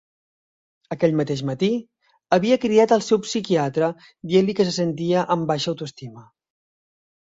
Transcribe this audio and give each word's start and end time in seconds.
Aquell 0.95 1.13
mateix 1.19 1.43
matí, 1.49 1.69
havia 2.39 2.59
cridat 2.65 2.95
al 2.97 3.05
seu 3.11 3.23
psiquiatre 3.29 3.93
dient-li 4.33 4.59
que 4.61 4.69
se 4.73 4.77
sentia 4.83 5.31
amb 5.39 5.51
baixa 5.57 5.75
autoestima. 5.77 6.31